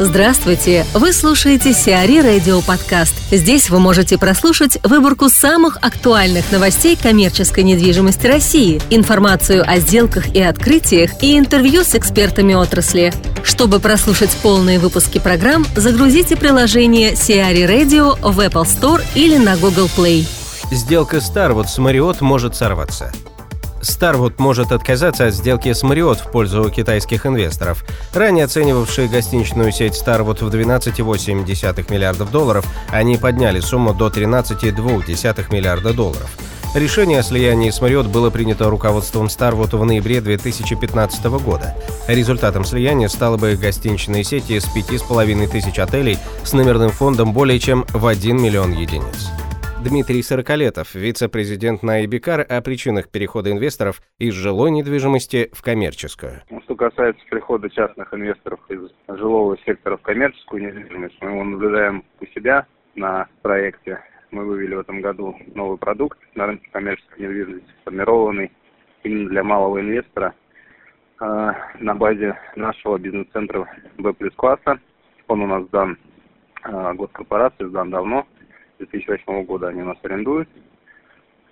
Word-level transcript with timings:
Здравствуйте! 0.00 0.84
Вы 0.92 1.12
слушаете 1.12 1.72
Сиари 1.72 2.18
Радио 2.20 2.60
Подкаст. 2.62 3.14
Здесь 3.30 3.70
вы 3.70 3.78
можете 3.78 4.18
прослушать 4.18 4.76
выборку 4.82 5.28
самых 5.28 5.76
актуальных 5.82 6.50
новостей 6.50 6.98
коммерческой 7.00 7.62
недвижимости 7.62 8.26
России, 8.26 8.82
информацию 8.90 9.62
о 9.64 9.78
сделках 9.78 10.34
и 10.34 10.42
открытиях 10.42 11.22
и 11.22 11.38
интервью 11.38 11.84
с 11.84 11.94
экспертами 11.94 12.54
отрасли. 12.54 13.14
Чтобы 13.44 13.78
прослушать 13.78 14.36
полные 14.42 14.80
выпуски 14.80 15.20
программ, 15.20 15.64
загрузите 15.76 16.34
приложение 16.36 17.14
Сиари 17.14 17.62
Radio 17.62 18.18
в 18.20 18.40
Apple 18.40 18.64
Store 18.64 19.00
или 19.14 19.36
на 19.36 19.56
Google 19.56 19.88
Play. 19.96 20.26
Сделка 20.72 21.18
Starwood 21.18 21.68
с 21.68 21.78
Marriott 21.78 22.16
может 22.20 22.56
сорваться. 22.56 23.12
Starwood 23.84 24.34
может 24.38 24.72
отказаться 24.72 25.26
от 25.26 25.34
сделки 25.34 25.72
с 25.72 25.84
Marriott 25.84 26.26
в 26.26 26.30
пользу 26.30 26.68
китайских 26.70 27.26
инвесторов. 27.26 27.84
Ранее 28.12 28.46
оценивавшие 28.46 29.08
гостиничную 29.08 29.72
сеть 29.72 29.94
Starwood 29.94 30.44
в 30.44 30.54
12,8 30.54 31.92
миллиардов 31.92 32.30
долларов, 32.30 32.66
они 32.90 33.16
подняли 33.16 33.60
сумму 33.60 33.94
до 33.94 34.08
13,2 34.08 35.52
миллиарда 35.52 35.92
долларов. 35.92 36.30
Решение 36.74 37.20
о 37.20 37.22
слиянии 37.22 37.70
с 37.70 37.80
Marriott 37.80 38.08
было 38.08 38.30
принято 38.30 38.68
руководством 38.68 39.26
Starwood 39.26 39.76
в 39.76 39.84
ноябре 39.84 40.20
2015 40.20 41.24
года. 41.24 41.74
Результатом 42.08 42.64
слияния 42.64 43.08
стало 43.08 43.36
бы 43.36 43.54
гостиничные 43.54 44.24
сети 44.24 44.58
с 44.58 44.64
5,5 44.64 45.46
тысяч 45.46 45.78
отелей 45.78 46.18
с 46.42 46.52
номерным 46.52 46.90
фондом 46.90 47.32
более 47.32 47.60
чем 47.60 47.84
в 47.90 48.04
1 48.06 48.42
миллион 48.42 48.72
единиц. 48.72 49.30
Дмитрий 49.84 50.22
Сороколетов, 50.22 50.94
вице-президент 50.94 51.82
на 51.82 52.02
Ибикар, 52.06 52.40
о 52.40 52.62
причинах 52.62 53.10
перехода 53.10 53.52
инвесторов 53.52 54.00
из 54.18 54.32
жилой 54.32 54.70
недвижимости 54.70 55.50
в 55.52 55.60
коммерческую. 55.60 56.40
Ну, 56.48 56.62
что 56.62 56.74
касается 56.74 57.22
перехода 57.28 57.68
частных 57.68 58.14
инвесторов 58.14 58.60
из 58.70 58.80
жилого 59.08 59.58
сектора 59.66 59.98
в 59.98 60.00
коммерческую 60.00 60.62
недвижимость, 60.62 61.16
мы 61.20 61.32
его 61.32 61.44
наблюдаем 61.44 62.02
у 62.18 62.26
себя 62.34 62.66
на 62.94 63.28
проекте. 63.42 64.00
Мы 64.30 64.46
вывели 64.46 64.74
в 64.74 64.80
этом 64.80 65.02
году 65.02 65.36
новый 65.54 65.76
продукт 65.76 66.18
на 66.34 66.46
рынке 66.46 66.66
коммерческой 66.72 67.20
недвижимости, 67.20 67.68
сформированный 67.82 68.52
именно 69.02 69.28
для 69.28 69.44
малого 69.44 69.82
инвестора 69.82 70.34
э, 71.20 71.52
на 71.80 71.94
базе 71.94 72.38
нашего 72.56 72.96
бизнес-центра 72.96 73.68
Б 73.98 74.14
плюс 74.14 74.32
класса. 74.34 74.80
Он 75.28 75.42
у 75.42 75.46
нас 75.46 75.64
сдан 75.64 75.98
э, 76.64 76.94
год 76.94 77.12
корпорации, 77.12 77.68
сдан 77.68 77.90
давно, 77.90 78.26
2008 78.78 79.44
года 79.44 79.68
они 79.68 79.82
у 79.82 79.86
нас 79.86 79.98
арендуют. 80.02 80.48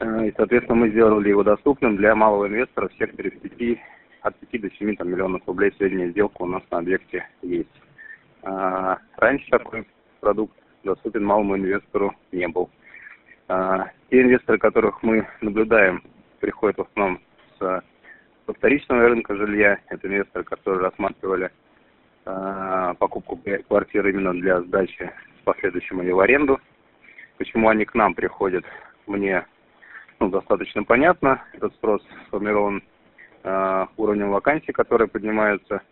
Э, 0.00 0.26
и, 0.26 0.32
соответственно, 0.36 0.80
мы 0.80 0.90
сделали 0.90 1.28
его 1.28 1.42
доступным 1.42 1.96
для 1.96 2.14
малого 2.14 2.48
инвестора 2.48 2.88
в 2.88 2.94
секторе 2.94 3.30
5, 3.30 3.78
от 4.22 4.36
5 4.36 4.60
до 4.60 4.70
7 4.70 4.96
там, 4.96 5.10
миллионов 5.10 5.42
рублей 5.46 5.72
средняя 5.78 6.10
сделка 6.10 6.42
у 6.42 6.46
нас 6.46 6.62
на 6.70 6.78
объекте 6.78 7.26
есть. 7.42 7.68
А, 8.42 8.98
раньше 9.16 9.48
такой 9.50 9.86
продукт 10.20 10.56
доступен 10.82 11.24
малому 11.24 11.56
инвестору 11.56 12.14
не 12.32 12.48
был. 12.48 12.70
А, 13.48 13.90
те 14.10 14.22
инвесторы, 14.22 14.58
которых 14.58 15.02
мы 15.02 15.26
наблюдаем, 15.40 16.02
приходят 16.40 16.78
в 16.78 16.82
основном 16.82 17.20
с, 17.58 17.82
со 18.46 18.52
вторичного 18.52 19.08
рынка 19.08 19.36
жилья. 19.36 19.78
Это 19.88 20.08
инвесторы, 20.08 20.44
которые 20.44 20.82
рассматривали 20.82 21.50
покупку 23.00 23.36
квартиры 23.66 24.10
именно 24.10 24.32
для 24.32 24.60
сдачи 24.60 25.10
с 25.40 25.44
последующим 25.44 26.02
ее 26.02 26.14
в 26.14 26.20
аренду. 26.20 26.60
Почему 27.38 27.68
они 27.68 27.84
к 27.84 27.94
нам 27.94 28.14
приходят, 28.14 28.64
мне 29.06 29.44
ну, 30.20 30.28
достаточно 30.28 30.84
понятно. 30.84 31.42
Этот 31.52 31.74
спрос 31.74 32.00
сформирован 32.28 32.82
э, 33.42 33.86
уровнем 33.96 34.30
вакансий, 34.30 34.72
которые 34.72 35.08
поднимаются 35.08 35.82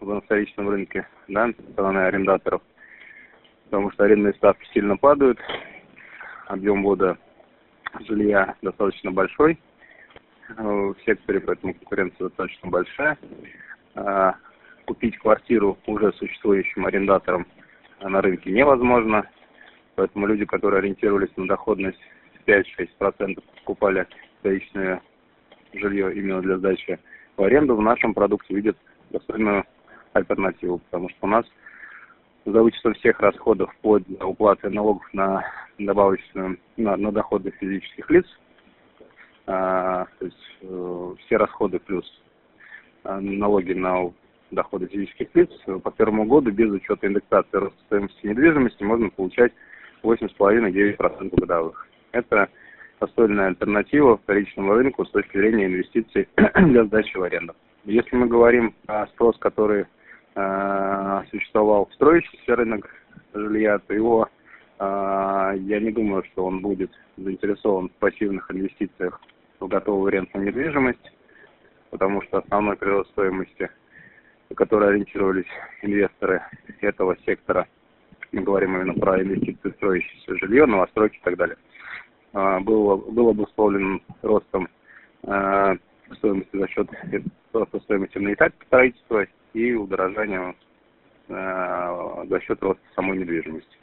в 0.00 0.20
вторичном 0.20 0.68
рынке, 0.68 1.06
да, 1.28 1.48
стороны 1.72 2.00
арендаторов. 2.00 2.60
Потому 3.64 3.90
что 3.92 4.04
арендные 4.04 4.34
ставки 4.34 4.66
сильно 4.72 4.96
падают, 4.96 5.38
объем 6.46 6.82
ввода 6.82 7.16
жилья 8.06 8.54
достаточно 8.60 9.12
большой 9.12 9.58
э, 10.48 10.62
в 10.62 10.96
секторе, 11.06 11.40
поэтому 11.40 11.74
конкуренция 11.74 12.28
достаточно 12.28 12.70
большая. 12.70 13.18
Э, 13.94 14.32
купить 14.86 15.18
квартиру 15.18 15.78
уже 15.86 16.12
существующим 16.12 16.86
арендаторам 16.86 17.46
на 18.00 18.20
рынке 18.20 18.50
невозможно. 18.50 19.26
Поэтому 19.98 20.28
люди, 20.28 20.44
которые 20.44 20.78
ориентировались 20.78 21.36
на 21.36 21.48
доходность 21.48 21.98
5-6%, 22.46 23.42
покупали 23.56 24.06
вторичное 24.38 25.02
жилье 25.72 26.14
именно 26.14 26.40
для 26.40 26.56
сдачи 26.58 27.00
в 27.36 27.42
аренду, 27.42 27.74
в 27.74 27.82
нашем 27.82 28.14
продукте 28.14 28.54
видят 28.54 28.76
достойную 29.10 29.64
альтернативу, 30.12 30.78
потому 30.78 31.08
что 31.08 31.18
у 31.22 31.26
нас 31.26 31.44
за 32.44 32.62
вычетом 32.62 32.94
всех 32.94 33.18
расходов 33.18 33.72
вплоть 33.72 34.04
до 34.06 34.26
уплаты 34.26 34.70
налогов 34.70 35.02
на 35.12 35.44
добавочную, 35.80 36.60
на, 36.76 36.96
на 36.96 37.10
доходы 37.10 37.50
физических 37.58 38.08
лиц, 38.08 38.26
а, 39.48 40.06
то 40.20 40.26
есть 40.26 40.58
э, 40.60 41.14
все 41.26 41.36
расходы 41.38 41.80
плюс 41.80 42.06
а, 43.02 43.20
налоги 43.20 43.72
на 43.72 44.12
доходы 44.52 44.86
физических 44.86 45.34
лиц 45.34 45.50
по 45.82 45.90
первому 45.90 46.24
году 46.24 46.52
без 46.52 46.70
учета 46.70 47.08
индексации 47.08 47.56
роста 47.56 47.78
стоимости 47.86 48.26
недвижимости 48.28 48.84
можно 48.84 49.10
получать 49.10 49.52
8,5-9% 50.02 51.34
годовых. 51.36 51.86
Это 52.12 52.48
достойная 53.00 53.48
альтернатива 53.48 54.18
вторичному 54.18 54.74
рынку 54.74 55.04
с 55.04 55.10
точки 55.10 55.36
зрения 55.36 55.66
инвестиций 55.66 56.28
для 56.36 56.84
сдачи 56.84 57.16
в 57.16 57.22
аренду. 57.22 57.54
Если 57.84 58.16
мы 58.16 58.26
говорим 58.26 58.74
о 58.86 59.06
спрос, 59.08 59.36
который 59.38 59.86
э, 60.34 61.22
существовал 61.30 61.86
в 61.86 61.94
строящийся 61.94 62.56
рынок 62.56 62.88
жилья, 63.34 63.78
то 63.78 63.94
его 63.94 64.28
э, 64.78 65.54
я 65.58 65.80
не 65.80 65.90
думаю, 65.90 66.24
что 66.24 66.44
он 66.46 66.60
будет 66.60 66.90
заинтересован 67.16 67.88
в 67.88 67.92
пассивных 67.92 68.50
инвестициях 68.50 69.20
в 69.60 69.68
готовую 69.68 70.08
арендную 70.08 70.46
недвижимость, 70.46 71.12
потому 71.90 72.22
что 72.22 72.38
основной 72.38 72.76
прирост 72.76 73.10
стоимости, 73.10 73.70
на 74.50 74.56
который 74.56 74.90
ориентировались 74.90 75.46
инвесторы 75.82 76.42
этого 76.80 77.16
сектора– 77.24 77.66
мы 78.32 78.42
говорим 78.42 78.76
именно 78.76 78.94
про 78.94 79.22
инвестиции 79.22 79.70
в 79.70 79.74
строящееся 79.76 80.36
жилье, 80.36 80.66
новостройки 80.66 81.16
и 81.16 81.22
так 81.22 81.36
далее, 81.36 81.56
а, 82.32 82.60
было, 82.60 82.96
был 82.96 83.30
обусловлен 83.30 84.02
ростом 84.22 84.68
а, 85.24 85.76
стоимости 86.16 86.56
за 86.56 86.68
счет 86.68 86.88
роста 87.52 87.80
стоимости 87.80 88.18
на 88.18 88.34
этапе 88.34 88.54
строительства 88.66 89.26
и 89.54 89.72
удорожанием 89.72 90.56
а, 91.28 92.24
за 92.28 92.40
счет 92.40 92.62
роста 92.62 92.82
самой 92.94 93.18
недвижимости. 93.18 93.76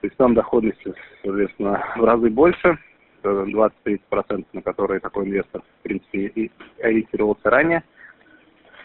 То 0.00 0.06
есть 0.06 0.16
там 0.16 0.34
доходность, 0.34 0.82
соответственно, 1.22 1.82
в 1.96 2.04
разы 2.04 2.30
больше, 2.30 2.78
20-30%, 3.22 4.44
на 4.52 4.62
которые 4.62 5.00
такой 5.00 5.26
инвестор, 5.26 5.62
в 5.62 5.82
принципе, 5.82 6.26
и 6.26 6.52
ориентировался 6.82 7.48
ранее, 7.48 7.82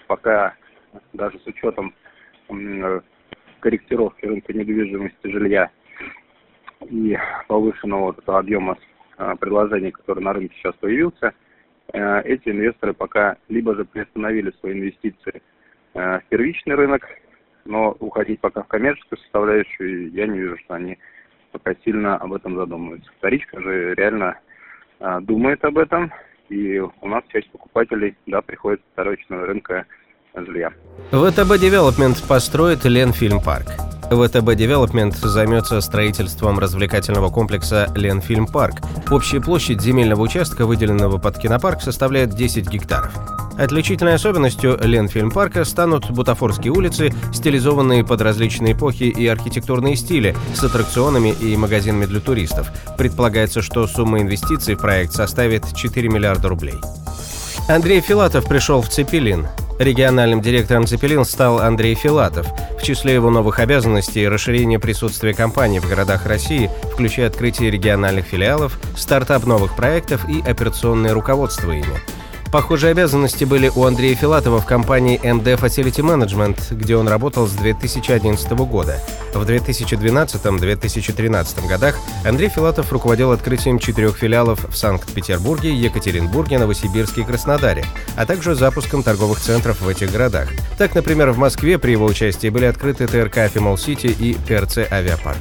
пока 0.07 0.55
даже 1.13 1.37
с 1.39 1.47
учетом 1.47 1.93
корректировки 3.59 4.25
рынка 4.25 4.53
недвижимости 4.53 5.27
жилья 5.27 5.69
и 6.89 7.17
повышенного 7.47 8.05
вот 8.07 8.19
этого 8.19 8.39
объема 8.39 8.77
а, 9.17 9.35
предложений, 9.35 9.91
который 9.91 10.23
на 10.23 10.33
рынке 10.33 10.55
сейчас 10.55 10.75
появился, 10.75 11.33
э, 11.91 12.21
эти 12.21 12.49
инвесторы 12.49 12.93
пока 12.93 13.37
либо 13.49 13.75
же 13.75 13.85
приостановили 13.85 14.51
свои 14.59 14.73
инвестиции 14.73 15.41
э, 15.93 16.19
в 16.19 16.23
первичный 16.29 16.75
рынок, 16.75 17.05
но 17.65 17.95
уходить 17.99 18.39
пока 18.39 18.63
в 18.63 18.67
коммерческую 18.67 19.19
составляющую 19.19 20.11
я 20.11 20.25
не 20.25 20.39
вижу, 20.39 20.57
что 20.59 20.75
они 20.75 20.97
пока 21.51 21.75
сильно 21.83 22.15
об 22.17 22.33
этом 22.33 22.55
задумываются. 22.55 23.11
Вторичка 23.17 23.59
же 23.61 23.93
реально 23.95 24.39
а, 24.99 25.19
думает 25.19 25.63
об 25.63 25.77
этом, 25.77 26.11
и 26.49 26.79
у 26.79 27.07
нас 27.07 27.23
часть 27.27 27.49
покупателей, 27.51 28.15
да, 28.25 28.41
приходит 28.41 28.81
с 28.81 28.91
вторичного 28.93 29.45
рынка 29.45 29.85
жилья. 30.35 30.71
ВТБ 31.11 31.59
Девелопмент 31.59 32.21
построит 32.23 32.85
Ленфильм 32.85 33.41
Парк. 33.41 33.67
ВТБ 34.11 34.55
Девелопмент 34.55 35.15
займется 35.15 35.81
строительством 35.81 36.59
развлекательного 36.59 37.29
комплекса 37.29 37.91
Ленфильм 37.95 38.47
Парк. 38.47 38.77
Общая 39.11 39.39
площадь 39.39 39.81
земельного 39.81 40.21
участка, 40.21 40.65
выделенного 40.65 41.17
под 41.17 41.37
кинопарк, 41.37 41.81
составляет 41.81 42.31
10 42.31 42.69
гектаров. 42.69 43.13
Отличительной 43.59 44.13
особенностью 44.13 44.79
Ленфильм 44.81 45.31
парка 45.31 45.65
станут 45.65 46.09
бутафорские 46.09 46.71
улицы, 46.71 47.13
стилизованные 47.33 48.05
под 48.05 48.21
различные 48.21 48.71
эпохи 48.71 49.03
и 49.03 49.27
архитектурные 49.27 49.97
стили, 49.97 50.33
с 50.53 50.63
аттракционами 50.63 51.33
и 51.41 51.57
магазинами 51.57 52.05
для 52.05 52.21
туристов. 52.21 52.71
Предполагается, 52.97 53.61
что 53.61 53.85
сумма 53.85 54.21
инвестиций 54.21 54.75
в 54.75 54.79
проект 54.79 55.11
составит 55.11 55.75
4 55.75 56.07
миллиарда 56.07 56.47
рублей. 56.47 56.75
Андрей 57.67 57.99
Филатов 57.99 58.47
пришел 58.47 58.81
в 58.81 58.87
Цепелин. 58.87 59.45
Региональным 59.79 60.41
директором 60.41 60.85
«Цепелин» 60.85 61.23
стал 61.23 61.59
Андрей 61.59 61.95
Филатов. 61.95 62.45
В 62.77 62.83
числе 62.83 63.13
его 63.13 63.29
новых 63.29 63.59
обязанностей– 63.59 64.27
расширение 64.29 64.77
присутствия 64.77 65.33
компании 65.33 65.79
в 65.79 65.87
городах 65.87 66.25
России, 66.25 66.69
включая 66.91 67.27
открытие 67.27 67.71
региональных 67.71 68.25
филиалов, 68.25 68.77
стартап 68.97 69.45
новых 69.45 69.77
проектов 69.77 70.27
и 70.27 70.41
операционное 70.41 71.13
руководство 71.13 71.71
ими. 71.71 71.95
Похожие 72.51 72.91
обязанности 72.91 73.43
были 73.43 73.71
у 73.75 73.85
Андрея 73.85 74.15
Филатова 74.15 74.59
в 74.59 74.65
компании 74.65 75.21
MD 75.21 75.55
Facility 75.55 76.01
Management, 76.01 76.73
где 76.73 76.95
он 76.95 77.07
работал 77.07 77.45
с 77.45 77.51
2011 77.51 78.51
года. 78.51 78.99
В 79.35 79.47
2012-2013 79.47 81.67
годах 81.67 81.99
Андрей 82.25 82.49
Филатов 82.49 82.91
руководил 82.91 83.31
открытием 83.31 83.77
четырех 83.77 84.17
филиалов 84.17 84.67
в 84.67 84.75
Санкт-Петербурге, 84.75 85.75
Екатеринбурге, 85.75 86.57
Новосибирске 86.57 87.21
и 87.21 87.23
Краснодаре, 87.23 87.85
а 88.17 88.25
также 88.25 88.55
запуском 88.55 89.03
торговых 89.03 89.39
центров 89.39 89.81
в 89.81 89.87
этих 89.87 90.11
городах. 90.11 90.49
Так, 90.79 90.95
например, 90.95 91.29
в 91.29 91.37
Москве 91.37 91.77
при 91.77 91.91
его 91.91 92.07
участии 92.07 92.49
были 92.49 92.65
открыты 92.65 93.05
ТРК 93.05 93.47
Фимол 93.53 93.77
Сити 93.77 94.07
и 94.07 94.33
ПРЦ 94.33 94.91
Авиапарк. 94.91 95.37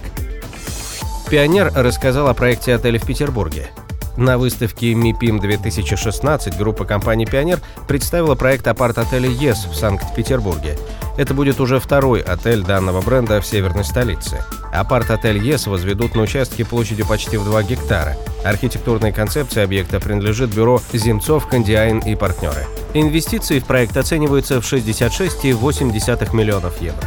Пионер 1.31 1.73
рассказал 1.75 2.29
о 2.29 2.35
проекте 2.35 2.75
отеля 2.75 2.99
в 2.99 3.07
Петербурге. 3.07 3.71
На 4.19 4.37
выставке 4.37 4.95
МИПИМ 4.95 5.39
2016 5.39 6.59
группа 6.59 6.85
компаний 6.85 7.25
«Пионер» 7.25 7.61
представила 7.87 8.35
проект 8.35 8.67
апарт-отеля 8.67 9.29
«YE'S» 9.29 9.67
в 9.67 9.77
Санкт-Петербурге. 9.77 10.77
Это 11.17 11.35
будет 11.35 11.61
уже 11.61 11.79
второй 11.79 12.21
отель 12.21 12.65
данного 12.65 13.01
бренда 13.01 13.41
в 13.41 13.47
северной 13.47 13.85
столице. 13.85 14.43
Апарт-отель 14.73 15.39
YE'S 15.39 15.69
возведут 15.69 16.17
на 16.17 16.23
участке 16.23 16.65
площадью 16.65 17.07
почти 17.07 17.37
в 17.37 17.45
2 17.45 17.63
гектара. 17.63 18.17
Архитектурная 18.45 19.13
концепция 19.13 19.63
объекта 19.63 20.01
принадлежит 20.01 20.53
бюро 20.53 20.83
«Земцов, 20.93 21.47
Кондиайн 21.47 22.01
и 22.01 22.17
партнеры». 22.17 22.67
Инвестиции 22.95 23.61
в 23.61 23.67
проект 23.67 23.97
оцениваются 23.97 24.61
в 24.61 24.65
66,8 24.65 26.35
миллионов 26.35 26.83
евро. 26.83 27.07